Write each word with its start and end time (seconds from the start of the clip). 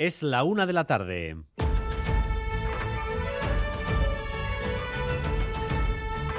Es 0.00 0.22
la 0.22 0.44
una 0.44 0.64
de 0.64 0.72
la 0.72 0.84
tarde. 0.86 1.36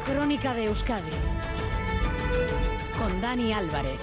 Crónica 0.04 0.56
de 0.56 0.66
Euskadi 0.66 1.12
con 2.98 3.22
Dani 3.22 3.54
Álvarez. 3.54 4.00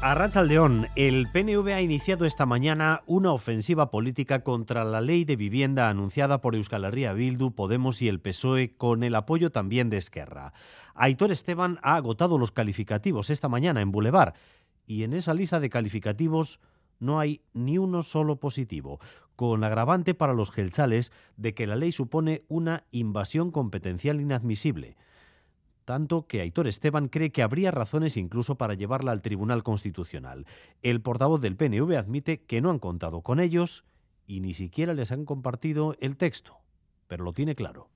A 0.00 0.14
Rachaldeón, 0.14 0.86
el 0.94 1.26
PNV 1.32 1.66
ha 1.72 1.80
iniciado 1.80 2.26
esta 2.26 2.46
mañana 2.46 3.02
una 3.06 3.32
ofensiva 3.32 3.90
política 3.90 4.44
contra 4.44 4.84
la 4.84 5.00
ley 5.00 5.24
de 5.24 5.34
vivienda 5.34 5.88
anunciada 5.88 6.40
por 6.40 6.54
Euskal 6.54 6.84
Herria 6.84 7.12
Bildu, 7.12 7.56
Podemos 7.56 8.02
y 8.02 8.08
el 8.08 8.20
PSOE 8.20 8.76
con 8.76 9.02
el 9.02 9.16
apoyo 9.16 9.50
también 9.50 9.90
de 9.90 9.96
Esquerra. 9.96 10.52
Aitor 10.94 11.32
Esteban 11.32 11.80
ha 11.82 11.96
agotado 11.96 12.38
los 12.38 12.52
calificativos 12.52 13.30
esta 13.30 13.48
mañana 13.48 13.80
en 13.80 13.90
Boulevard 13.90 14.34
y 14.86 15.02
en 15.02 15.12
esa 15.12 15.34
lista 15.34 15.60
de 15.60 15.70
calificativos 15.70 16.60
no 16.98 17.20
hay 17.20 17.42
ni 17.52 17.78
uno 17.78 18.02
solo 18.02 18.36
positivo, 18.36 19.00
con 19.34 19.64
agravante 19.64 20.14
para 20.14 20.32
los 20.32 20.50
gelchales 20.50 21.12
de 21.36 21.54
que 21.54 21.66
la 21.66 21.76
ley 21.76 21.92
supone 21.92 22.44
una 22.48 22.84
invasión 22.90 23.50
competencial 23.50 24.20
inadmisible. 24.20 24.96
Tanto 25.84 26.26
que 26.26 26.40
Aitor 26.40 26.66
Esteban 26.66 27.08
cree 27.08 27.30
que 27.30 27.42
habría 27.42 27.70
razones 27.70 28.16
incluso 28.16 28.56
para 28.56 28.74
llevarla 28.74 29.12
al 29.12 29.22
Tribunal 29.22 29.62
Constitucional. 29.62 30.46
El 30.82 31.00
portavoz 31.00 31.40
del 31.40 31.56
PNV 31.56 31.96
admite 31.96 32.42
que 32.42 32.60
no 32.60 32.70
han 32.70 32.80
contado 32.80 33.20
con 33.20 33.38
ellos 33.38 33.84
y 34.26 34.40
ni 34.40 34.54
siquiera 34.54 34.94
les 34.94 35.12
han 35.12 35.24
compartido 35.24 35.94
el 36.00 36.16
texto, 36.16 36.58
pero 37.06 37.22
lo 37.22 37.32
tiene 37.32 37.54
claro. 37.54 37.88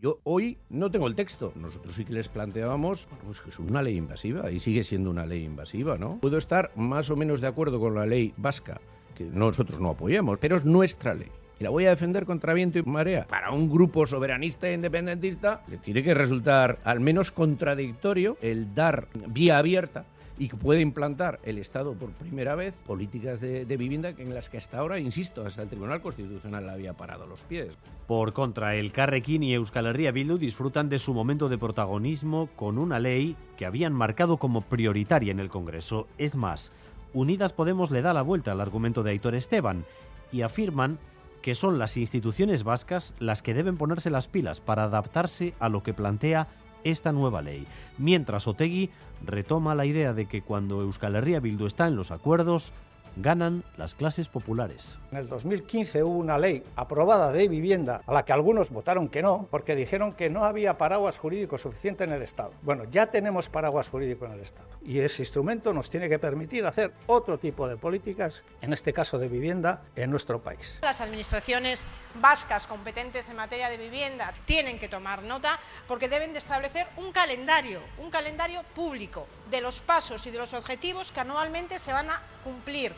Yo 0.00 0.18
hoy 0.24 0.56
no 0.70 0.90
tengo 0.90 1.06
el 1.08 1.14
texto. 1.14 1.52
Nosotros 1.56 1.94
sí 1.94 2.06
que 2.06 2.14
les 2.14 2.30
planteábamos 2.30 3.06
pues 3.22 3.42
que 3.42 3.50
es 3.50 3.58
una 3.58 3.82
ley 3.82 3.98
invasiva 3.98 4.50
y 4.50 4.58
sigue 4.58 4.82
siendo 4.82 5.10
una 5.10 5.26
ley 5.26 5.44
invasiva, 5.44 5.98
¿no? 5.98 6.18
Puedo 6.22 6.38
estar 6.38 6.70
más 6.74 7.10
o 7.10 7.16
menos 7.16 7.42
de 7.42 7.48
acuerdo 7.48 7.78
con 7.78 7.94
la 7.94 8.06
ley 8.06 8.32
vasca, 8.38 8.80
que 9.14 9.24
nosotros 9.24 9.78
no 9.78 9.90
apoyamos, 9.90 10.38
pero 10.38 10.56
es 10.56 10.64
nuestra 10.64 11.12
ley. 11.12 11.28
Y 11.58 11.64
la 11.64 11.68
voy 11.68 11.84
a 11.84 11.90
defender 11.90 12.24
contra 12.24 12.54
viento 12.54 12.78
y 12.78 12.82
marea. 12.82 13.26
Para 13.26 13.50
un 13.50 13.68
grupo 13.68 14.06
soberanista 14.06 14.70
e 14.70 14.72
independentista 14.72 15.62
le 15.68 15.76
tiene 15.76 16.02
que 16.02 16.14
resultar 16.14 16.78
al 16.84 17.00
menos 17.00 17.30
contradictorio 17.30 18.38
el 18.40 18.74
dar 18.74 19.06
vía 19.28 19.58
abierta 19.58 20.06
y 20.40 20.48
que 20.48 20.56
puede 20.56 20.80
implantar 20.80 21.38
el 21.44 21.58
Estado 21.58 21.92
por 21.92 22.12
primera 22.12 22.54
vez 22.54 22.74
políticas 22.86 23.40
de, 23.40 23.66
vivienda 23.76 24.08
en 24.08 24.34
las 24.34 24.48
que 24.48 24.56
hasta 24.56 24.78
ahora, 24.78 24.98
insisto, 24.98 25.44
hasta 25.44 25.62
el 25.62 25.68
Tribunal 25.68 26.00
Constitucional 26.00 26.70
había 26.70 26.94
parado 26.94 27.26
los 27.26 27.42
pies. 27.42 27.76
Por 28.06 28.32
contra, 28.32 28.74
el 28.74 28.90
Carrequín 28.90 29.42
y 29.42 29.52
Euskal 29.52 29.84
Herria 29.84 30.12
Bildu 30.12 30.38
disfrutan 30.38 30.88
de 30.88 30.98
su 30.98 31.12
momento 31.12 31.50
de 31.50 31.58
protagonismo 31.58 32.48
con 32.56 32.78
una 32.78 32.98
ley 32.98 33.36
que 33.58 33.66
habían 33.66 33.92
marcado 33.92 34.38
como 34.38 34.62
prioritaria 34.62 35.30
en 35.30 35.40
el 35.40 35.50
Congreso. 35.50 36.08
Es 36.16 36.36
más, 36.36 36.72
Unidas 37.12 37.52
Podemos 37.52 37.90
le 37.90 38.00
da 38.00 38.14
la 38.14 38.22
vuelta 38.22 38.52
al 38.52 38.62
argumento 38.62 39.02
de 39.02 39.10
Aitor 39.10 39.34
Esteban 39.34 39.84
y 40.32 40.40
afirman 40.40 40.98
que 41.42 41.54
son 41.54 41.78
las 41.78 41.98
instituciones 41.98 42.64
vascas 42.64 43.12
las 43.18 43.42
que 43.42 43.52
deben 43.52 43.76
ponerse 43.76 44.08
las 44.08 44.26
pilas 44.26 44.62
para 44.62 44.84
adaptarse 44.84 45.52
a 45.60 45.68
lo 45.68 45.82
que 45.82 45.92
plantea 45.92 46.48
esta 46.84 47.12
nueva 47.12 47.42
ley. 47.42 47.66
Mientras 47.98 48.46
Otegui 48.46 48.90
retoma 49.24 49.74
la 49.74 49.86
idea 49.86 50.12
de 50.12 50.26
que 50.26 50.42
cuando 50.42 50.80
Euskal 50.80 51.16
Herria 51.16 51.40
Bildu 51.40 51.66
está 51.66 51.86
en 51.88 51.96
los 51.96 52.10
acuerdos, 52.10 52.72
ganan 53.16 53.64
las 53.76 53.94
clases 53.94 54.28
populares. 54.28 54.98
En 55.12 55.18
el 55.18 55.28
2015 55.28 56.02
hubo 56.02 56.18
una 56.18 56.38
ley 56.38 56.64
aprobada 56.76 57.32
de 57.32 57.48
vivienda 57.48 58.02
a 58.06 58.12
la 58.12 58.24
que 58.24 58.32
algunos 58.32 58.70
votaron 58.70 59.08
que 59.08 59.22
no, 59.22 59.46
porque 59.50 59.74
dijeron 59.74 60.12
que 60.12 60.30
no 60.30 60.44
había 60.44 60.78
paraguas 60.78 61.18
jurídico 61.18 61.58
suficiente 61.58 62.04
en 62.04 62.12
el 62.12 62.22
Estado. 62.22 62.52
Bueno, 62.62 62.84
ya 62.90 63.06
tenemos 63.06 63.48
paraguas 63.48 63.88
jurídico 63.88 64.26
en 64.26 64.32
el 64.32 64.40
Estado 64.40 64.68
y 64.82 65.00
ese 65.00 65.22
instrumento 65.22 65.72
nos 65.72 65.90
tiene 65.90 66.08
que 66.08 66.18
permitir 66.18 66.66
hacer 66.66 66.92
otro 67.06 67.38
tipo 67.38 67.68
de 67.68 67.76
políticas, 67.76 68.42
en 68.60 68.72
este 68.72 68.92
caso 68.92 69.18
de 69.18 69.28
vivienda, 69.28 69.82
en 69.96 70.10
nuestro 70.10 70.40
país. 70.40 70.78
Las 70.82 71.00
administraciones 71.00 71.86
vascas 72.20 72.66
competentes 72.66 73.28
en 73.28 73.36
materia 73.36 73.68
de 73.68 73.76
vivienda 73.76 74.32
tienen 74.44 74.78
que 74.78 74.88
tomar 74.88 75.22
nota 75.22 75.58
porque 75.86 76.08
deben 76.08 76.32
de 76.32 76.38
establecer 76.38 76.86
un 76.96 77.12
calendario, 77.12 77.80
un 77.98 78.10
calendario 78.10 78.62
público 78.74 79.26
de 79.50 79.60
los 79.60 79.80
pasos 79.80 80.26
y 80.26 80.30
de 80.30 80.38
los 80.38 80.54
objetivos 80.54 81.12
que 81.12 81.20
anualmente 81.20 81.78
se 81.78 81.92
van 81.92 82.08
a 82.10 82.22
cumplir. 82.42 82.92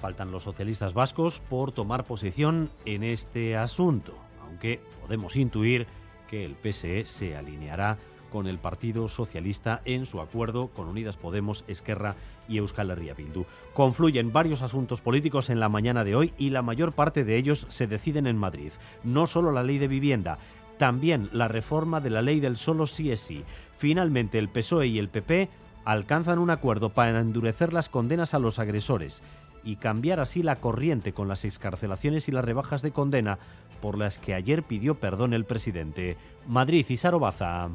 Faltan 0.00 0.30
los 0.30 0.44
socialistas 0.44 0.94
vascos 0.94 1.40
por 1.40 1.72
tomar 1.72 2.04
posición 2.04 2.70
en 2.86 3.02
este 3.02 3.56
asunto, 3.56 4.14
aunque 4.42 4.80
podemos 5.00 5.36
intuir 5.36 5.86
que 6.28 6.44
el 6.44 6.54
PSE 6.54 7.04
se 7.04 7.36
alineará 7.36 7.98
con 8.30 8.46
el 8.46 8.58
Partido 8.58 9.08
Socialista 9.08 9.82
en 9.84 10.06
su 10.06 10.20
acuerdo 10.20 10.68
con 10.68 10.88
Unidas 10.88 11.16
Podemos, 11.16 11.64
Esquerra 11.68 12.14
y 12.48 12.58
Euskal 12.58 12.90
Herria 12.90 13.14
Bildu. 13.14 13.44
Confluyen 13.74 14.32
varios 14.32 14.62
asuntos 14.62 15.02
políticos 15.02 15.50
en 15.50 15.60
la 15.60 15.68
mañana 15.68 16.04
de 16.04 16.14
hoy 16.14 16.32
y 16.38 16.50
la 16.50 16.62
mayor 16.62 16.92
parte 16.92 17.24
de 17.24 17.36
ellos 17.36 17.66
se 17.68 17.86
deciden 17.86 18.26
en 18.26 18.38
Madrid. 18.38 18.72
No 19.04 19.26
solo 19.26 19.52
la 19.52 19.64
ley 19.64 19.78
de 19.78 19.88
vivienda, 19.88 20.38
también 20.78 21.28
la 21.32 21.48
reforma 21.48 22.00
de 22.00 22.10
la 22.10 22.22
ley 22.22 22.40
del 22.40 22.56
solo 22.56 22.86
sí 22.86 23.10
es 23.10 23.20
sí. 23.20 23.44
Finalmente 23.76 24.38
el 24.38 24.48
PSOE 24.48 24.86
y 24.86 24.98
el 24.98 25.10
PP 25.10 25.50
alcanzan 25.84 26.38
un 26.38 26.50
acuerdo 26.50 26.90
para 26.90 27.20
endurecer 27.20 27.72
las 27.72 27.88
condenas 27.88 28.34
a 28.34 28.38
los 28.38 28.58
agresores 28.58 29.22
y 29.62 29.76
cambiar 29.76 30.20
así 30.20 30.42
la 30.42 30.56
corriente 30.56 31.12
con 31.12 31.28
las 31.28 31.44
excarcelaciones 31.44 32.28
y 32.28 32.32
las 32.32 32.44
rebajas 32.44 32.82
de 32.82 32.92
condena 32.92 33.38
por 33.80 33.98
las 33.98 34.18
que 34.18 34.34
ayer 34.34 34.62
pidió 34.62 34.98
perdón 34.98 35.34
el 35.34 35.44
presidente. 35.44 36.16
Madrid 36.46 36.86
y 36.88 36.96
Sarobaza. 36.96 37.68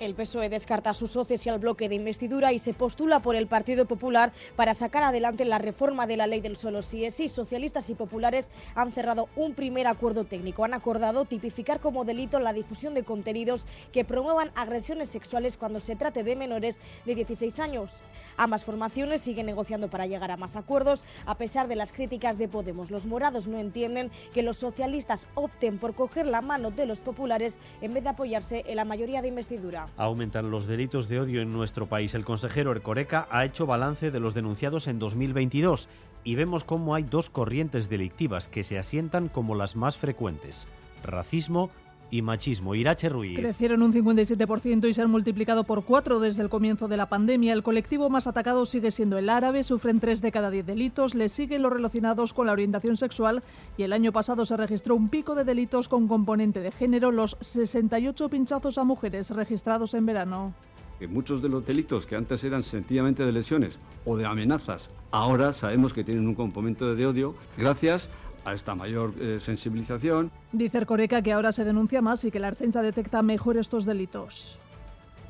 El 0.00 0.14
PSOE 0.14 0.48
descarta 0.48 0.88
a 0.88 0.94
sus 0.94 1.10
socios 1.10 1.44
y 1.44 1.50
al 1.50 1.58
bloque 1.58 1.90
de 1.90 1.94
investidura 1.94 2.54
y 2.54 2.58
se 2.58 2.72
postula 2.72 3.20
por 3.20 3.36
el 3.36 3.46
Partido 3.46 3.84
Popular 3.84 4.32
para 4.56 4.72
sacar 4.72 5.02
adelante 5.02 5.44
la 5.44 5.58
reforma 5.58 6.06
de 6.06 6.16
la 6.16 6.26
ley 6.26 6.40
del 6.40 6.56
solo 6.56 6.80
sí 6.80 7.04
es 7.04 7.16
sí. 7.16 7.28
Socialistas 7.28 7.90
y 7.90 7.94
populares 7.94 8.50
han 8.74 8.92
cerrado 8.92 9.28
un 9.36 9.52
primer 9.52 9.86
acuerdo 9.86 10.24
técnico. 10.24 10.64
Han 10.64 10.72
acordado 10.72 11.26
tipificar 11.26 11.80
como 11.80 12.06
delito 12.06 12.40
la 12.40 12.54
difusión 12.54 12.94
de 12.94 13.04
contenidos 13.04 13.66
que 13.92 14.06
promuevan 14.06 14.50
agresiones 14.54 15.10
sexuales 15.10 15.58
cuando 15.58 15.80
se 15.80 15.96
trate 15.96 16.24
de 16.24 16.34
menores 16.34 16.80
de 17.04 17.14
16 17.14 17.60
años. 17.60 18.00
Ambas 18.36 18.64
formaciones 18.64 19.22
siguen 19.22 19.46
negociando 19.46 19.88
para 19.88 20.06
llegar 20.06 20.30
a 20.30 20.36
más 20.36 20.56
acuerdos 20.56 21.04
a 21.26 21.36
pesar 21.36 21.68
de 21.68 21.76
las 21.76 21.92
críticas 21.92 22.38
de 22.38 22.48
Podemos. 22.48 22.90
Los 22.90 23.06
morados 23.06 23.46
no 23.46 23.58
entienden 23.58 24.10
que 24.32 24.42
los 24.42 24.56
socialistas 24.56 25.26
opten 25.34 25.78
por 25.78 25.94
coger 25.94 26.26
la 26.26 26.40
mano 26.40 26.70
de 26.70 26.86
los 26.86 27.00
populares 27.00 27.58
en 27.80 27.94
vez 27.94 28.02
de 28.04 28.10
apoyarse 28.10 28.64
en 28.66 28.76
la 28.76 28.84
mayoría 28.84 29.22
de 29.22 29.28
investidura. 29.28 29.88
Aumentan 29.96 30.50
los 30.50 30.66
delitos 30.66 31.08
de 31.08 31.20
odio 31.20 31.40
en 31.40 31.52
nuestro 31.52 31.86
país. 31.86 32.14
El 32.14 32.24
consejero 32.24 32.72
Ercoreca 32.72 33.28
ha 33.30 33.44
hecho 33.44 33.66
balance 33.66 34.10
de 34.10 34.20
los 34.20 34.34
denunciados 34.34 34.86
en 34.86 34.98
2022 34.98 35.88
y 36.24 36.34
vemos 36.34 36.64
cómo 36.64 36.94
hay 36.94 37.02
dos 37.02 37.30
corrientes 37.30 37.88
delictivas 37.88 38.48
que 38.48 38.64
se 38.64 38.78
asientan 38.78 39.28
como 39.28 39.54
las 39.54 39.76
más 39.76 39.96
frecuentes. 39.96 40.68
Racismo 41.02 41.70
y 42.10 42.22
machismo. 42.22 42.74
Irache 42.74 43.08
Ruiz. 43.08 43.38
Crecieron 43.38 43.82
un 43.82 43.92
57% 43.92 44.88
y 44.88 44.92
se 44.92 45.02
han 45.02 45.10
multiplicado 45.10 45.64
por 45.64 45.84
cuatro 45.84 46.20
desde 46.20 46.42
el 46.42 46.48
comienzo 46.48 46.88
de 46.88 46.96
la 46.96 47.08
pandemia. 47.08 47.52
El 47.52 47.62
colectivo 47.62 48.10
más 48.10 48.26
atacado 48.26 48.66
sigue 48.66 48.90
siendo 48.90 49.18
el 49.18 49.28
árabe, 49.28 49.62
sufren 49.62 50.00
tres 50.00 50.20
de 50.20 50.32
cada 50.32 50.50
diez 50.50 50.66
delitos, 50.66 51.14
le 51.14 51.28
siguen 51.28 51.62
los 51.62 51.72
relacionados 51.72 52.32
con 52.32 52.46
la 52.46 52.52
orientación 52.52 52.96
sexual 52.96 53.42
y 53.76 53.82
el 53.82 53.92
año 53.92 54.12
pasado 54.12 54.44
se 54.44 54.56
registró 54.56 54.96
un 54.96 55.08
pico 55.08 55.34
de 55.34 55.44
delitos 55.44 55.88
con 55.88 56.08
componente 56.08 56.60
de 56.60 56.70
género, 56.70 57.10
los 57.10 57.36
68 57.40 58.28
pinchazos 58.28 58.78
a 58.78 58.84
mujeres 58.84 59.30
registrados 59.30 59.94
en 59.94 60.06
verano 60.06 60.54
que 61.00 61.08
muchos 61.08 61.40
de 61.40 61.48
los 61.48 61.64
delitos 61.64 62.04
que 62.04 62.14
antes 62.14 62.44
eran 62.44 62.62
sencillamente 62.62 63.24
de 63.24 63.32
lesiones 63.32 63.78
o 64.04 64.18
de 64.18 64.26
amenazas, 64.26 64.90
ahora 65.10 65.54
sabemos 65.54 65.94
que 65.94 66.04
tienen 66.04 66.28
un 66.28 66.34
componente 66.34 66.84
de 66.84 67.06
odio 67.06 67.34
gracias 67.56 68.10
a 68.29 68.29
esta 68.46 68.74
mayor 68.74 69.14
eh, 69.20 69.38
sensibilización. 69.40 70.30
Dice 70.52 70.84
Coreca 70.86 71.22
que 71.22 71.32
ahora 71.32 71.52
se 71.52 71.64
denuncia 71.64 72.00
más 72.00 72.24
y 72.24 72.30
que 72.30 72.40
la 72.40 72.48
Ertzaintza 72.48 72.82
detecta 72.82 73.22
mejor 73.22 73.56
estos 73.56 73.84
delitos. 73.84 74.58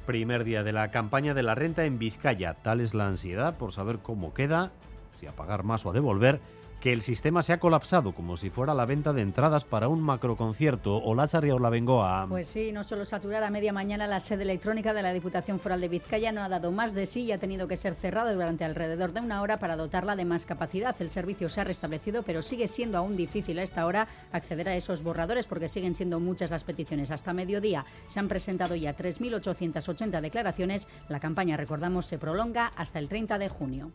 Primer 0.06 0.44
día 0.44 0.62
de 0.62 0.72
la 0.72 0.90
campaña 0.90 1.34
de 1.34 1.42
la 1.42 1.54
renta 1.54 1.84
en 1.84 1.98
Vizcaya. 1.98 2.54
Tal 2.54 2.80
es 2.80 2.94
la 2.94 3.06
ansiedad 3.06 3.56
por 3.56 3.72
saber 3.72 3.98
cómo 3.98 4.34
queda, 4.34 4.72
si 5.14 5.26
a 5.26 5.32
pagar 5.32 5.62
más 5.62 5.86
o 5.86 5.90
a 5.90 5.92
devolver, 5.92 6.40
que 6.80 6.92
el 6.92 7.02
sistema 7.02 7.42
se 7.42 7.52
ha 7.52 7.60
colapsado 7.60 8.12
como 8.12 8.36
si 8.36 8.48
fuera 8.48 8.74
la 8.74 8.86
venta 8.86 9.12
de 9.12 9.22
entradas 9.22 9.64
para 9.64 9.88
un 9.88 10.00
macroconcierto. 10.00 10.96
o 10.96 11.14
la 11.14 11.70
Bengoa. 11.70 12.26
Pues 12.28 12.48
sí, 12.48 12.72
no 12.72 12.84
solo 12.84 13.04
a 13.10 13.50
media 13.50 13.72
mañana 13.72 14.06
la 14.06 14.18
sede 14.18 14.42
electrónica 14.42 14.94
de 14.94 15.02
la 15.02 15.12
Diputación 15.12 15.60
Foral 15.60 15.80
de 15.80 15.88
Vizcaya 15.88 16.32
no 16.32 16.42
ha 16.42 16.48
dado 16.48 16.72
más 16.72 16.94
de 16.94 17.06
sí 17.06 17.22
y 17.22 17.32
ha 17.32 17.38
tenido 17.38 17.68
que 17.68 17.76
ser 17.76 17.94
cerrada 17.94 18.32
durante 18.32 18.64
alrededor 18.64 19.12
de 19.12 19.20
una 19.20 19.42
hora 19.42 19.58
para 19.58 19.76
dotarla 19.76 20.16
de 20.16 20.24
más 20.24 20.46
capacidad. 20.46 20.96
El 21.00 21.10
servicio 21.10 21.48
se 21.48 21.60
ha 21.60 21.64
restablecido, 21.64 22.22
pero 22.22 22.42
sigue 22.42 22.66
siendo 22.66 22.98
aún 22.98 23.16
difícil 23.16 23.58
a 23.58 23.62
esta 23.62 23.84
hora 23.84 24.08
acceder 24.32 24.68
a 24.68 24.76
esos 24.76 25.02
borradores 25.02 25.46
porque 25.46 25.68
siguen 25.68 25.94
siendo 25.94 26.18
muchas 26.18 26.50
las 26.50 26.64
peticiones. 26.64 27.10
Hasta 27.10 27.34
mediodía 27.34 27.84
se 28.06 28.20
han 28.20 28.28
presentado 28.28 28.74
ya 28.74 28.96
3.880 28.96 30.20
declaraciones. 30.20 30.88
La 31.08 31.20
campaña, 31.20 31.56
recordamos, 31.56 32.06
se 32.06 32.18
prolonga 32.18 32.72
hasta 32.76 32.98
el 32.98 33.08
30 33.08 33.38
de 33.38 33.48
junio. 33.48 33.92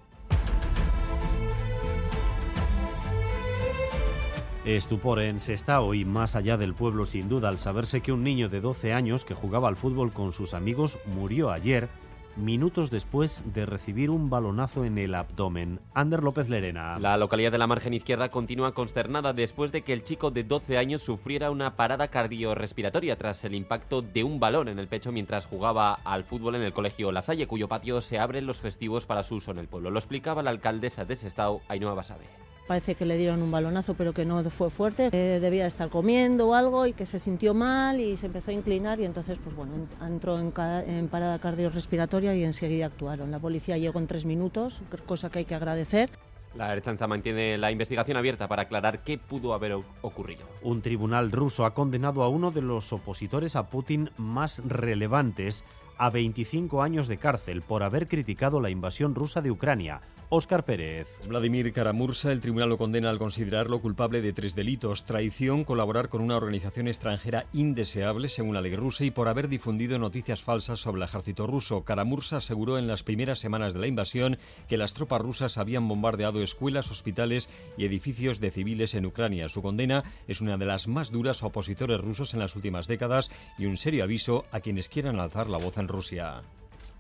Estupor 4.66 5.20
en 5.20 5.40
Sestao 5.40 5.94
y 5.94 6.06
más 6.06 6.36
allá 6.36 6.58
del 6.58 6.74
pueblo 6.74 7.06
sin 7.06 7.30
duda 7.30 7.50
al 7.50 7.60
saberse 7.60 8.02
que 8.02 8.12
un 8.12 8.24
niño 8.24 8.50
de 8.50 8.62
12 8.62 8.94
años 8.94 9.24
que 9.24 9.36
jugaba 9.36 9.68
al 9.68 9.76
fútbol 9.76 10.12
con 10.12 10.34
sus 10.34 10.56
amigos 10.56 10.98
murió 11.06 11.52
ayer 11.52 11.88
minutos 12.36 12.90
después 12.90 13.44
de 13.54 13.68
recibir 13.68 14.10
un 14.10 14.32
balonazo 14.32 14.84
en 14.84 14.98
el 14.98 15.14
abdomen. 15.14 15.80
Ander 15.94 16.24
López 16.24 16.50
Lerena. 16.50 16.98
La 16.98 17.16
localidad 17.16 17.52
de 17.52 17.60
la 17.60 17.68
margen 17.68 17.94
izquierda 17.94 18.32
continúa 18.32 18.74
consternada 18.74 19.34
después 19.34 19.72
de 19.72 19.84
que 19.84 19.94
el 19.94 20.04
chico 20.04 20.32
de 20.32 20.44
12 20.44 20.80
años 20.80 21.04
sufriera 21.04 21.52
una 21.52 21.76
parada 21.76 22.08
cardiorrespiratoria 22.08 23.18
tras 23.18 23.46
el 23.46 23.54
impacto 23.54 24.02
de 24.02 24.24
un 24.24 24.40
balón 24.40 24.68
en 24.68 24.80
el 24.80 24.88
pecho 24.88 25.12
mientras 25.12 25.46
jugaba 25.46 25.94
al 26.04 26.24
fútbol 26.24 26.56
en 26.56 26.64
el 26.64 26.74
colegio 26.74 27.12
La 27.12 27.22
Salle, 27.22 27.46
cuyo 27.46 27.68
patio 27.68 28.02
se 28.02 28.18
abre 28.18 28.42
los 28.42 28.62
festivos 28.62 29.06
para 29.06 29.22
su 29.22 29.36
uso 29.36 29.52
en 29.52 29.60
el 29.60 29.68
pueblo. 29.68 29.92
Lo 29.92 30.00
explicaba 30.00 30.42
la 30.42 30.50
alcaldesa 30.50 31.06
de 31.06 31.16
Sestao, 31.16 31.62
Ainhoa 31.68 31.94
Basabe. 31.94 32.45
Parece 32.68 32.96
que 32.96 33.06
le 33.06 33.18
dieron 33.18 33.44
un 33.44 33.52
balonazo, 33.52 33.94
pero 33.94 34.14
que 34.14 34.26
no 34.26 34.44
fue 34.50 34.70
fuerte. 34.72 35.12
que 35.12 35.40
debía 35.40 35.68
estar 35.68 35.90
comiendo 35.90 36.50
o 36.50 36.54
algo 36.56 36.88
y 36.88 36.94
que 36.94 37.06
se 37.06 37.20
sintió 37.20 37.54
mal 37.54 38.00
y 38.00 38.18
se 38.18 38.26
empezó 38.26 38.52
a 38.52 38.54
inclinar 38.54 39.00
y 39.00 39.06
entonces, 39.06 39.38
pues 39.38 39.56
bueno, 39.56 39.74
entró 40.02 40.40
en, 40.40 40.52
en 40.88 41.08
parada 41.08 41.38
cardiorrespiratoria 41.38 42.36
y 42.36 42.44
enseguida 42.44 42.88
actuaron. 42.88 43.30
La 43.30 43.40
policía 43.40 43.78
llegó 43.78 44.00
en 44.00 44.08
tres 44.08 44.26
minutos, 44.26 44.82
cosa 45.06 45.30
que 45.30 45.40
hay 45.40 45.46
que 45.46 45.56
agradecer. 45.56 46.10
La 46.56 46.72
Erchanza 46.72 47.06
mantiene 47.06 47.58
la 47.58 47.70
investigación 47.70 48.16
abierta 48.16 48.48
para 48.48 48.64
aclarar 48.64 49.04
qué 49.04 49.18
pudo 49.18 49.54
haber 49.54 49.74
ocurrido. 50.02 50.46
Un 50.62 50.82
tribunal 50.82 51.32
ruso 51.32 51.66
ha 51.66 51.74
condenado 51.74 52.24
a 52.24 52.30
uno 52.30 52.50
de 52.50 52.62
los 52.62 52.94
opositores 52.94 53.58
a 53.58 53.70
Putin 53.70 54.10
más 54.18 54.62
relevantes 54.66 55.66
a 55.98 56.10
25 56.10 56.82
años 56.82 57.08
de 57.10 57.18
cárcel 57.18 57.62
por 57.62 57.84
haber 57.84 58.08
criticado 58.08 58.62
la 58.62 58.70
invasión 58.70 59.16
rusa 59.16 59.42
de 59.42 59.52
Ucrania. 59.52 60.02
Óscar 60.30 60.66
Pérez. 60.66 61.08
Vladimir 61.28 61.72
Karamursa, 61.72 62.32
el 62.32 62.42
tribunal 62.42 62.70
lo 62.70 62.78
condena 62.78 63.12
al 63.12 63.20
considerarlo 63.20 63.80
culpable 63.80 64.22
de 64.22 64.34
tres 64.34 64.56
delitos: 64.56 65.06
traición, 65.06 65.64
colaborar 65.64 66.10
con 66.10 66.22
una 66.22 66.36
organización 66.36 66.88
extranjera 66.88 67.46
indeseable, 67.54 68.28
según 68.28 68.56
la 68.56 68.62
ley 68.62 68.76
rusa, 68.76 69.06
y 69.06 69.12
por 69.12 69.28
haber 69.28 69.48
difundido 69.50 70.00
noticias 70.00 70.42
falsas 70.42 70.80
sobre 70.80 70.98
el 70.98 71.08
ejército 71.08 71.46
ruso. 71.46 71.84
Karamursa 71.84 72.38
aseguró 72.38 72.80
en 72.80 72.88
las 72.88 73.04
primeras 73.04 73.38
semanas 73.38 73.76
de 73.76 73.80
la 73.82 73.88
invasión 73.88 74.40
que 74.68 74.78
las 74.78 74.94
tropas 74.94 75.22
rusas 75.22 75.60
habían 75.60 75.88
bombardeado 75.88 76.42
escuelas, 76.42 76.90
hospitales 76.90 77.48
y 77.78 77.86
edificios 77.86 78.40
de 78.40 78.50
civiles 78.50 78.96
en 78.96 79.06
Ucrania. 79.06 79.48
Su 79.48 79.62
condena 79.62 80.04
es 80.28 80.42
una 80.42 80.58
de 80.58 80.66
las 80.66 80.88
más 80.88 81.12
duras 81.12 81.44
a 81.44 81.48
opositores 81.48 82.02
rusos 82.02 82.34
en 82.34 82.40
las 82.40 82.56
últimas 82.56 82.88
décadas 82.88 83.30
y 83.60 83.68
un 83.68 83.78
serio 83.78 84.04
aviso 84.04 84.46
a 84.52 84.60
quienes 84.60 84.90
quieran 84.90 85.20
alzar 85.20 85.48
la 85.52 85.60
voz 85.60 85.78
en 85.78 85.88
Rusia. 85.88 86.42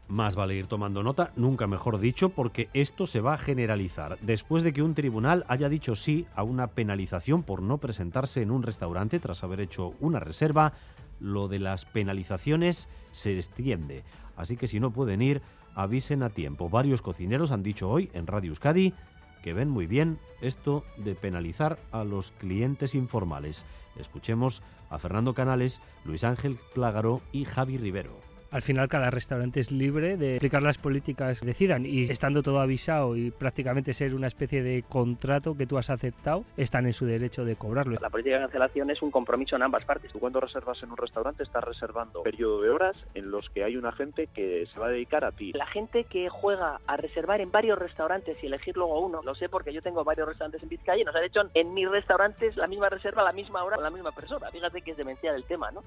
Más 0.07 0.35
vale 0.35 0.53
ir 0.53 0.67
tomando 0.67 1.01
nota, 1.01 1.31
nunca 1.35 1.65
mejor 1.65 1.97
dicho, 1.97 2.29
porque 2.29 2.69
esto 2.73 3.07
se 3.07 3.21
va 3.21 3.33
a 3.33 3.39
generalizar. 3.39 4.19
Después 4.21 4.61
de 4.61 4.71
que 4.71 4.83
un 4.83 4.93
tribunal 4.93 5.45
haya 5.47 5.67
dicho 5.67 5.95
sí 5.95 6.27
a 6.35 6.43
una 6.43 6.67
penalización 6.67 7.41
por 7.41 7.63
no 7.63 7.79
presentarse 7.79 8.43
en 8.43 8.51
un 8.51 8.61
restaurante 8.61 9.19
tras 9.19 9.43
haber 9.43 9.61
hecho 9.61 9.93
una 9.99 10.19
reserva, 10.19 10.73
lo 11.19 11.47
de 11.47 11.57
las 11.57 11.85
penalizaciones 11.85 12.87
se 13.11 13.35
extiende. 13.35 14.03
Así 14.37 14.57
que 14.57 14.67
si 14.67 14.79
no 14.79 14.91
pueden 14.91 15.23
ir, 15.23 15.41
avisen 15.73 16.21
a 16.21 16.29
tiempo. 16.29 16.69
Varios 16.69 17.01
cocineros 17.01 17.51
han 17.51 17.63
dicho 17.63 17.89
hoy 17.89 18.11
en 18.13 18.27
Radio 18.27 18.49
Euskadi 18.49 18.93
que 19.41 19.53
ven 19.53 19.69
muy 19.69 19.87
bien 19.87 20.19
esto 20.41 20.83
de 20.97 21.15
penalizar 21.15 21.79
a 21.91 22.03
los 22.03 22.31
clientes 22.31 22.95
informales. 22.95 23.65
Escuchemos 23.97 24.61
a 24.89 24.99
Fernando 24.99 25.33
Canales, 25.33 25.81
Luis 26.03 26.23
Ángel 26.23 26.57
Plágaro 26.73 27.21
y 27.31 27.45
Javi 27.45 27.77
Rivero 27.77 28.34
al 28.55 28.61
final 28.61 28.87
cada 28.87 29.11
restaurante 29.11 29.59
es 29.59 29.69
libre 29.69 30.15
de 30.15 30.37
aplicar 30.37 30.63
las 30.63 30.77
políticas 30.77 31.41
que 31.41 31.45
decidan 31.45 31.85
y 31.85 32.03
estando 32.03 32.41
todo 32.41 32.61
avisado 32.61 33.17
y 33.17 33.29
prácticamente 33.29 33.93
ser 33.93 34.15
una 34.15 34.27
especie 34.27 34.63
de 34.63 34.81
contrato 34.83 35.57
que 35.57 35.67
tú 35.67 35.77
has 35.77 35.89
aceptado, 35.89 36.45
están 36.55 36.85
en 36.85 36.93
su 36.93 37.05
derecho 37.05 37.43
de 37.43 37.57
cobrarlo. 37.57 37.97
La 37.99 38.09
política 38.09 38.35
de 38.35 38.43
cancelación 38.43 38.89
es 38.91 39.01
un 39.01 39.11
compromiso 39.11 39.57
en 39.57 39.63
ambas 39.63 39.83
partes. 39.83 40.09
Tú 40.09 40.19
cuando 40.19 40.39
reservas 40.39 40.81
en 40.83 40.89
un 40.89 40.95
restaurante 40.95 41.43
estás 41.43 41.65
reservando 41.65 42.23
periodo 42.23 42.61
de 42.61 42.69
horas 42.69 42.95
en 43.13 43.29
los 43.29 43.49
que 43.49 43.65
hay 43.65 43.75
una 43.75 43.91
gente 43.91 44.27
que 44.33 44.65
se 44.73 44.79
va 44.79 44.87
a 44.87 44.91
dedicar 44.91 45.25
a 45.25 45.33
ti. 45.33 45.51
La 45.51 45.67
gente 45.67 46.05
que 46.05 46.29
juega 46.29 46.79
a 46.87 46.95
reservar 46.95 47.41
en 47.41 47.51
varios 47.51 47.77
restaurantes 47.77 48.41
y 48.41 48.45
elegir 48.45 48.77
luego 48.77 49.01
uno, 49.01 49.21
lo 49.21 49.35
sé 49.35 49.49
porque 49.49 49.73
yo 49.73 49.81
tengo 49.81 50.05
varios 50.05 50.29
restaurantes 50.29 50.63
en 50.63 50.69
Vizcaya 50.69 51.01
y 51.01 51.03
nos 51.03 51.15
han 51.17 51.25
hecho 51.25 51.41
en 51.53 51.73
mis 51.73 51.89
restaurantes 51.89 52.55
la 52.55 52.67
misma 52.67 52.87
reserva 52.87 53.21
a 53.21 53.25
la 53.25 53.33
misma 53.33 53.65
hora 53.65 53.75
con 53.75 53.83
la 53.83 53.91
misma 53.91 54.13
persona. 54.13 54.49
Fíjate 54.49 54.81
que 54.81 54.91
es 54.91 54.97
demencial 54.97 55.35
el 55.35 55.43
tema, 55.43 55.71
¿no? 55.71 55.83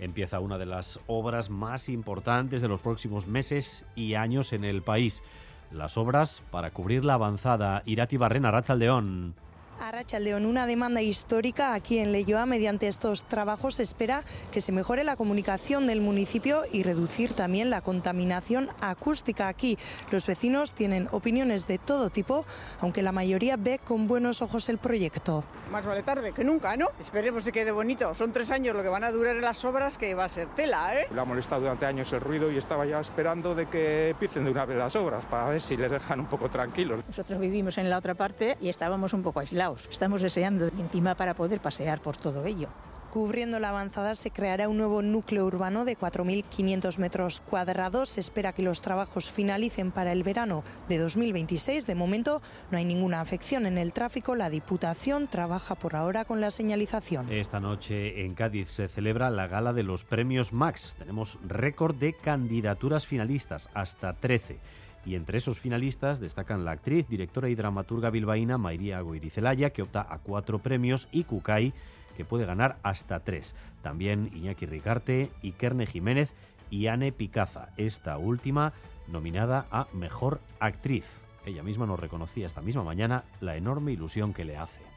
Empieza 0.00 0.40
una 0.40 0.58
de 0.58 0.66
las 0.66 0.98
obras 1.06 1.50
más 1.50 1.88
importantes 1.90 2.62
de 2.62 2.68
los 2.68 2.80
próximos 2.80 3.26
meses 3.26 3.84
y 3.94 4.14
años 4.14 4.52
en 4.52 4.64
el 4.64 4.82
país. 4.82 5.22
Las 5.70 5.98
obras 5.98 6.42
para 6.50 6.70
cubrir 6.70 7.04
la 7.04 7.14
avanzada 7.14 7.82
Irati 7.84 8.16
Barrena, 8.16 8.50
Rachaldeón. 8.50 9.34
A 9.80 10.18
León, 10.18 10.44
una 10.44 10.66
demanda 10.66 11.00
histórica 11.00 11.72
aquí 11.72 11.98
en 11.98 12.12
Leyoa. 12.12 12.44
Mediante 12.44 12.86
estos 12.86 13.24
trabajos 13.24 13.76
se 13.76 13.82
espera 13.82 14.24
que 14.52 14.60
se 14.60 14.72
mejore 14.72 15.04
la 15.04 15.16
comunicación 15.16 15.86
del 15.86 16.00
municipio 16.00 16.64
y 16.70 16.82
reducir 16.82 17.32
también 17.32 17.70
la 17.70 17.80
contaminación 17.80 18.68
acústica 18.80 19.48
aquí. 19.48 19.78
Los 20.10 20.26
vecinos 20.26 20.74
tienen 20.74 21.08
opiniones 21.12 21.66
de 21.66 21.78
todo 21.78 22.10
tipo, 22.10 22.44
aunque 22.80 23.02
la 23.02 23.12
mayoría 23.12 23.56
ve 23.56 23.78
con 23.82 24.06
buenos 24.06 24.42
ojos 24.42 24.68
el 24.68 24.78
proyecto. 24.78 25.44
Más 25.70 25.86
vale 25.86 26.02
tarde 26.02 26.32
que 26.32 26.44
nunca, 26.44 26.76
¿no? 26.76 26.88
Esperemos 26.98 27.44
que 27.44 27.52
quede 27.52 27.72
bonito. 27.72 28.14
Son 28.14 28.32
tres 28.32 28.50
años 28.50 28.76
lo 28.76 28.82
que 28.82 28.88
van 28.88 29.04
a 29.04 29.12
durar 29.12 29.36
en 29.36 29.42
las 29.42 29.64
obras, 29.64 29.96
que 29.96 30.14
va 30.14 30.24
a 30.24 30.28
ser 30.28 30.48
tela, 30.48 30.94
¿eh? 30.98 31.06
Le 31.12 31.20
ha 31.20 31.24
molestado 31.24 31.62
durante 31.62 31.86
años 31.86 32.12
el 32.12 32.20
ruido 32.20 32.50
y 32.50 32.58
estaba 32.58 32.84
ya 32.86 33.00
esperando 33.00 33.54
de 33.54 33.66
que 33.66 34.10
empiecen 34.10 34.44
de 34.44 34.50
una 34.50 34.64
vez 34.64 34.76
las 34.76 34.94
obras 34.96 35.24
para 35.24 35.48
ver 35.48 35.62
si 35.62 35.76
les 35.76 35.90
dejan 35.90 36.20
un 36.20 36.26
poco 36.26 36.50
tranquilos. 36.50 37.02
Nosotros 37.06 37.40
vivimos 37.40 37.78
en 37.78 37.88
la 37.88 37.98
otra 37.98 38.14
parte 38.14 38.58
y 38.60 38.68
estábamos 38.68 39.14
un 39.14 39.22
poco 39.22 39.40
aislados. 39.40 39.69
Estamos 39.90 40.22
deseando 40.22 40.68
encima 40.68 41.14
para 41.14 41.34
poder 41.34 41.60
pasear 41.60 42.00
por 42.00 42.16
todo 42.16 42.44
ello. 42.44 42.68
Cubriendo 43.10 43.58
la 43.58 43.70
avanzada 43.70 44.14
se 44.14 44.30
creará 44.30 44.68
un 44.68 44.76
nuevo 44.76 45.02
núcleo 45.02 45.44
urbano 45.44 45.84
de 45.84 45.98
4.500 45.98 46.98
metros 46.98 47.40
cuadrados. 47.40 48.10
Se 48.10 48.20
espera 48.20 48.52
que 48.52 48.62
los 48.62 48.82
trabajos 48.82 49.32
finalicen 49.32 49.90
para 49.90 50.12
el 50.12 50.22
verano 50.22 50.62
de 50.88 50.98
2026. 50.98 51.86
De 51.86 51.96
momento 51.96 52.40
no 52.70 52.78
hay 52.78 52.84
ninguna 52.84 53.20
afección 53.20 53.66
en 53.66 53.78
el 53.78 53.92
tráfico. 53.92 54.36
La 54.36 54.48
Diputación 54.48 55.26
trabaja 55.26 55.74
por 55.74 55.96
ahora 55.96 56.24
con 56.24 56.40
la 56.40 56.52
señalización. 56.52 57.32
Esta 57.32 57.58
noche 57.58 58.24
en 58.24 58.34
Cádiz 58.34 58.70
se 58.70 58.86
celebra 58.86 59.28
la 59.30 59.48
gala 59.48 59.72
de 59.72 59.82
los 59.82 60.04
premios 60.04 60.52
Max. 60.52 60.94
Tenemos 60.96 61.40
récord 61.42 61.96
de 61.96 62.12
candidaturas 62.12 63.08
finalistas, 63.08 63.70
hasta 63.74 64.12
13 64.12 64.60
y 65.04 65.14
entre 65.14 65.38
esos 65.38 65.60
finalistas 65.60 66.20
destacan 66.20 66.64
la 66.64 66.72
actriz, 66.72 67.08
directora 67.08 67.48
y 67.48 67.54
dramaturga 67.54 68.10
bilbaína 68.10 68.58
Mairía 68.58 69.00
Goirizelaya, 69.00 69.70
que 69.70 69.82
opta 69.82 70.06
a 70.08 70.18
cuatro 70.18 70.58
premios, 70.58 71.08
y 71.10 71.24
Kukai, 71.24 71.72
que 72.16 72.24
puede 72.24 72.44
ganar 72.44 72.78
hasta 72.82 73.20
tres. 73.20 73.54
También 73.82 74.30
Iñaki 74.34 74.66
Ricarte, 74.66 75.30
Ikerne 75.42 75.86
Jiménez 75.86 76.34
y 76.70 76.86
Anne 76.88 77.12
Picaza, 77.12 77.70
esta 77.76 78.18
última 78.18 78.72
nominada 79.08 79.66
a 79.70 79.86
Mejor 79.92 80.40
Actriz. 80.60 81.06
Ella 81.46 81.62
misma 81.62 81.86
nos 81.86 81.98
reconocía 81.98 82.46
esta 82.46 82.60
misma 82.60 82.84
mañana 82.84 83.24
la 83.40 83.56
enorme 83.56 83.92
ilusión 83.92 84.34
que 84.34 84.44
le 84.44 84.56
hace. 84.56 84.89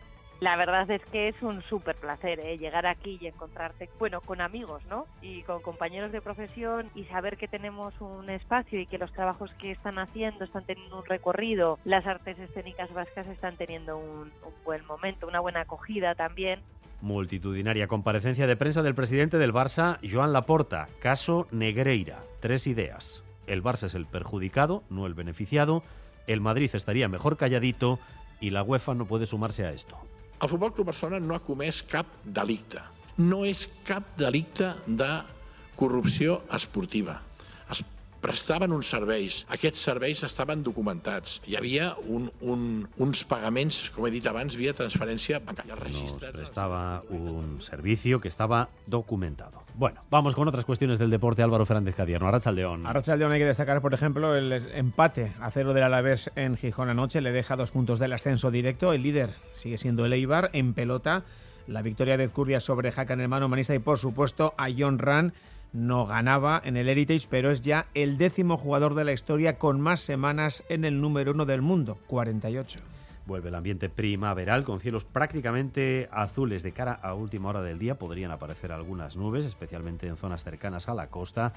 La 0.44 0.58
verdad 0.58 0.92
es 0.92 1.02
que 1.06 1.30
es 1.30 1.42
un 1.42 1.62
súper 1.70 1.96
placer 1.96 2.38
¿eh? 2.42 2.58
llegar 2.58 2.86
aquí 2.86 3.18
y 3.22 3.28
encontrarte, 3.28 3.90
bueno, 3.98 4.20
con 4.20 4.42
amigos, 4.42 4.84
¿no? 4.90 5.08
Y 5.22 5.42
con 5.44 5.62
compañeros 5.62 6.12
de 6.12 6.20
profesión 6.20 6.90
y 6.96 7.06
saber 7.06 7.38
que 7.38 7.48
tenemos 7.48 7.94
un 8.02 8.30
espacio 8.30 8.78
y 8.78 8.86
que 8.86 8.98
los 8.98 9.14
trabajos 9.14 9.52
que 9.54 9.72
están 9.72 10.00
haciendo 10.00 10.44
están 10.44 10.66
teniendo 10.66 10.98
un 10.98 11.06
recorrido, 11.06 11.80
las 11.86 12.06
artes 12.06 12.38
escénicas 12.40 12.94
vascas 12.94 13.26
están 13.28 13.56
teniendo 13.56 13.98
un, 13.98 14.34
un 14.46 14.64
buen 14.66 14.86
momento, 14.86 15.28
una 15.28 15.40
buena 15.40 15.62
acogida 15.62 16.14
también. 16.14 16.60
Multitudinaria 17.00 17.88
comparecencia 17.88 18.46
de 18.46 18.58
prensa 18.58 18.82
del 18.82 18.96
presidente 18.96 19.38
del 19.38 19.54
Barça, 19.54 19.98
Joan 20.04 20.34
Laporta, 20.34 20.90
caso 21.00 21.48
Negreira. 21.52 22.20
Tres 22.42 22.68
ideas. 22.68 23.24
El 23.48 23.64
Barça 23.64 23.86
es 23.86 23.96
el 23.96 24.08
perjudicado, 24.08 24.84
no 24.90 25.06
el 25.06 25.14
beneficiado. 25.14 25.84
El 26.28 26.42
Madrid 26.42 26.70
estaría 26.74 27.08
mejor 27.08 27.38
calladito 27.38 27.98
y 28.42 28.50
la 28.50 28.62
UEFA 28.62 28.94
no 28.94 29.06
puede 29.06 29.26
sumarse 29.26 29.66
a 29.66 29.72
esto. 29.72 29.98
El 30.42 30.50
Futbol 30.50 30.74
Club 30.74 30.90
Barcelona 30.92 31.22
no 31.24 31.36
ha 31.36 31.44
comès 31.44 31.84
cap 31.88 32.10
delicte. 32.24 32.82
No 33.22 33.44
és 33.46 33.68
cap 33.88 34.16
delicte 34.18 34.74
de 34.88 35.12
corrupció 35.78 36.42
esportiva. 36.56 37.20
Es 38.24 38.30
prestaven 38.30 38.72
uns 38.72 38.88
serveis. 38.88 39.42
Aquests 39.52 39.82
serveis 39.84 40.22
estaven 40.24 40.62
documentats. 40.64 41.42
Hi 41.44 41.58
havia 41.60 41.90
un, 42.08 42.30
un, 42.40 42.62
uns 43.04 43.24
pagaments, 43.28 43.90
com 43.92 44.08
he 44.08 44.12
dit 44.14 44.24
abans, 44.32 44.56
via 44.56 44.72
transferència 44.78 45.42
bancària. 45.44 45.76
Nos 45.76 46.24
prestaba 46.32 47.04
un 47.12 47.60
servicio 47.60 48.22
que 48.22 48.30
estaba 48.30 48.70
documentado. 48.88 49.64
Bueno, 49.76 50.06
vamos 50.10 50.36
con 50.36 50.48
otras 50.48 50.64
cuestiones 50.64 51.00
del 51.00 51.10
deporte. 51.10 51.44
Álvaro 51.44 51.66
Fernández 51.66 51.96
Cadierno, 51.96 52.30
Arrachaldeón. 52.30 52.88
Arrachaldeón 52.88 53.34
hay 53.34 53.40
que 53.40 53.46
destacar, 53.46 53.82
por 53.82 53.94
ejemplo, 53.94 54.36
el 54.38 54.54
empate 54.74 55.34
a 55.42 55.52
cero 55.52 55.74
del 55.74 55.84
Alavés 55.84 56.32
en 56.36 56.56
Gijón 56.56 56.90
anoche. 56.90 57.20
Le 57.20 57.34
deja 57.34 57.58
dos 57.58 57.72
puntos 57.72 58.00
del 58.00 58.14
ascenso 58.14 58.52
directo. 58.52 58.94
El 58.94 59.04
líder 59.04 59.32
sigue 59.52 59.78
siendo 59.78 60.06
el 60.06 60.14
Eibar 60.14 60.50
en 60.54 60.74
pelota. 60.74 61.26
La 61.68 61.82
victoria 61.82 62.18
de 62.18 62.26
Ezcurria 62.26 62.62
sobre 62.62 62.92
Jaca 62.94 63.14
en 63.14 63.22
el 63.22 63.28
mano 63.28 63.50
manista 63.50 63.76
y, 63.76 63.80
por 63.80 64.00
supuesto, 64.00 64.54
a 64.58 64.68
John 64.78 65.00
Ran 65.00 65.34
no 65.74 66.06
ganaba 66.06 66.62
en 66.64 66.78
el 66.78 66.88
Heritage, 66.88 67.28
pero 67.30 67.52
es 67.52 67.62
ya 67.62 67.88
el 67.96 68.18
décimo 68.18 68.58
jugador 68.58 68.94
de 68.94 69.04
la 69.04 69.12
historia 69.12 69.58
con 69.58 69.82
más 69.82 70.02
semanas 70.02 70.64
en 70.70 70.86
el 70.86 71.02
número 71.02 71.32
uno 71.32 71.46
del 71.46 71.62
mundo, 71.62 71.98
48. 72.08 72.80
Vuelve 73.26 73.50
el 73.50 73.56
ambiente 73.56 73.90
primaveral 73.90 74.66
con 74.66 74.80
cielos 74.80 75.06
prácticamente 75.06 76.10
azules 76.12 76.62
de 76.62 76.74
cara 76.74 76.94
a 76.94 77.14
última 77.14 77.50
hora 77.50 77.62
del 77.62 77.80
día. 77.80 77.98
Podrían 77.98 78.32
aparecer 78.32 78.72
algunas 78.72 79.16
nubes, 79.16 79.46
especialmente 79.46 80.08
en 80.08 80.18
zonas 80.18 80.44
cercanas 80.44 80.90
a 80.90 80.94
la 80.94 81.08
costa. 81.08 81.54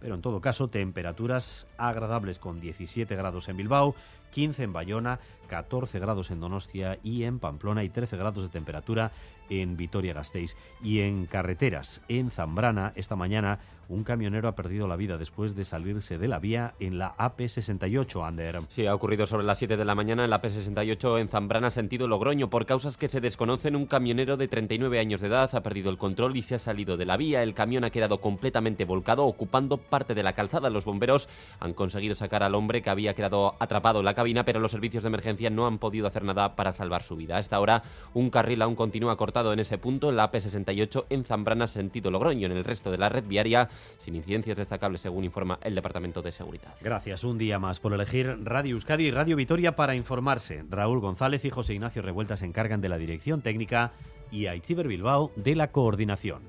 pero 0.00 0.14
en 0.14 0.22
todo 0.22 0.40
caso 0.40 0.68
temperaturas 0.68 1.66
agradables 1.76 2.38
con 2.38 2.60
17 2.60 3.16
grados 3.16 3.48
en 3.48 3.56
Bilbao, 3.56 3.96
15 4.30 4.62
en 4.62 4.72
Bayona, 4.72 5.18
14 5.48 5.98
grados 5.98 6.30
en 6.30 6.38
Donostia 6.38 7.00
y 7.02 7.24
en 7.24 7.40
Pamplona 7.40 7.82
y 7.82 7.88
13 7.88 8.16
grados 8.16 8.44
de 8.44 8.48
temperatura 8.48 9.10
en 9.50 9.76
Vitoria-Gasteiz. 9.76 10.56
Y 10.82 11.00
en 11.00 11.26
carreteras, 11.26 12.02
en 12.08 12.30
Zambrana, 12.30 12.92
esta 12.96 13.16
mañana 13.16 13.58
un 13.88 14.04
camionero 14.04 14.48
ha 14.48 14.54
perdido 14.54 14.86
la 14.86 14.96
vida 14.96 15.16
después 15.16 15.54
de 15.56 15.64
salirse 15.64 16.18
de 16.18 16.28
la 16.28 16.38
vía 16.38 16.74
en 16.78 16.98
la 16.98 17.16
AP68, 17.16 18.26
Ander. 18.26 18.60
Sí, 18.68 18.86
ha 18.86 18.94
ocurrido 18.94 19.24
sobre 19.24 19.46
las 19.46 19.58
7 19.58 19.78
de 19.78 19.84
la 19.86 19.94
mañana 19.94 20.24
en 20.24 20.30
la 20.30 20.42
AP68 20.42 21.18
en 21.18 21.28
Zambrana, 21.30 21.70
sentido 21.70 22.06
Logroño. 22.06 22.50
Por 22.50 22.66
causas 22.66 22.98
que 22.98 23.08
se 23.08 23.22
desconocen, 23.22 23.76
un 23.76 23.86
camionero 23.86 24.36
de 24.36 24.46
39 24.46 24.98
años 24.98 25.22
de 25.22 25.28
edad 25.28 25.54
ha 25.54 25.62
perdido 25.62 25.90
el 25.90 25.96
control 25.96 26.36
y 26.36 26.42
se 26.42 26.56
ha 26.56 26.58
salido 26.58 26.98
de 26.98 27.06
la 27.06 27.16
vía. 27.16 27.42
El 27.42 27.54
camión 27.54 27.82
ha 27.84 27.90
quedado 27.90 28.20
completamente 28.20 28.84
volcado, 28.84 29.24
ocupando 29.24 29.78
parte 29.78 30.14
de 30.14 30.22
la 30.22 30.34
calzada. 30.34 30.68
Los 30.68 30.84
bomberos 30.84 31.30
han 31.58 31.72
conseguido 31.72 32.14
sacar 32.14 32.42
al 32.42 32.54
hombre 32.54 32.82
que 32.82 32.90
había 32.90 33.14
quedado 33.14 33.54
atrapado 33.58 34.00
en 34.00 34.04
la 34.04 34.14
cabina, 34.14 34.44
pero 34.44 34.60
los 34.60 34.70
servicios 34.70 35.02
de 35.02 35.08
emergencia 35.08 35.48
no 35.48 35.66
han 35.66 35.78
podido 35.78 36.06
hacer 36.06 36.24
nada 36.24 36.56
para 36.56 36.74
salvar 36.74 37.04
su 37.04 37.16
vida. 37.16 37.36
A 37.36 37.40
esta 37.40 37.58
hora, 37.58 37.82
un 38.12 38.28
carril 38.28 38.60
aún 38.60 38.74
continúa 38.74 39.16
cortado 39.16 39.37
en 39.52 39.60
ese 39.60 39.78
punto, 39.78 40.12
la 40.12 40.30
AP68 40.30 41.06
en 41.10 41.24
Zambrana, 41.24 41.66
sentido 41.66 42.10
Logroño. 42.10 42.46
En 42.46 42.52
el 42.52 42.64
resto 42.64 42.90
de 42.90 42.98
la 42.98 43.08
red 43.08 43.24
viaria, 43.24 43.68
sin 43.98 44.16
incidencias 44.16 44.56
destacables, 44.56 45.00
según 45.00 45.24
informa 45.24 45.58
el 45.62 45.74
Departamento 45.74 46.22
de 46.22 46.32
Seguridad. 46.32 46.74
Gracias 46.80 47.24
un 47.24 47.38
día 47.38 47.58
más 47.58 47.80
por 47.80 47.92
elegir 47.92 48.38
Radio 48.42 48.72
Euskadi 48.72 49.06
y 49.06 49.10
Radio 49.10 49.36
Vitoria 49.36 49.76
para 49.76 49.94
informarse. 49.94 50.64
Raúl 50.68 51.00
González 51.00 51.44
y 51.44 51.50
José 51.50 51.74
Ignacio 51.74 52.02
Revuelta 52.02 52.36
se 52.36 52.46
encargan 52.46 52.80
de 52.80 52.88
la 52.88 52.98
dirección 52.98 53.40
técnica 53.40 53.92
y 54.30 54.46
Aichiber 54.46 54.88
Bilbao 54.88 55.30
de 55.36 55.56
la 55.56 55.70
coordinación. 55.70 56.42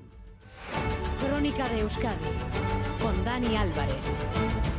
Crónica 1.20 1.68
de 1.68 1.80
Euskadi 1.80 2.16
con 3.00 3.24
Dani 3.24 3.56
Álvarez. 3.56 4.69